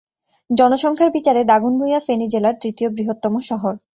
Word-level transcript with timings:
জনসংখ্যার 0.49 1.09
বিচারে 1.11 1.41
দাগনভূঞা 1.43 1.99
ফেনী 1.99 2.27
জেলার 2.27 2.55
তৃতীয় 2.61 2.89
বৃহত্তম 2.89 3.33
শহর। 3.49 3.73